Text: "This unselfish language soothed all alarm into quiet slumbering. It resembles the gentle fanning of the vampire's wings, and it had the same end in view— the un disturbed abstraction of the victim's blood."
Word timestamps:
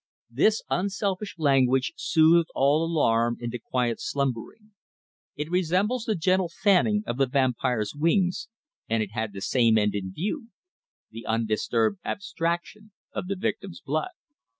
"This 0.31 0.63
unselfish 0.67 1.35
language 1.37 1.93
soothed 1.95 2.49
all 2.55 2.83
alarm 2.83 3.37
into 3.39 3.59
quiet 3.59 3.99
slumbering. 4.01 4.71
It 5.35 5.51
resembles 5.51 6.05
the 6.05 6.15
gentle 6.15 6.49
fanning 6.49 7.03
of 7.05 7.17
the 7.17 7.27
vampire's 7.27 7.93
wings, 7.93 8.47
and 8.89 9.03
it 9.03 9.11
had 9.11 9.31
the 9.31 9.41
same 9.41 9.77
end 9.77 9.93
in 9.93 10.11
view— 10.11 10.49
the 11.11 11.27
un 11.27 11.45
disturbed 11.45 11.99
abstraction 12.03 12.93
of 13.13 13.27
the 13.27 13.35
victim's 13.35 13.79
blood." 13.79 14.09